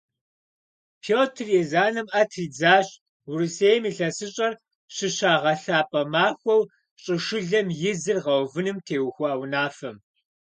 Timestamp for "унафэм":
9.41-9.95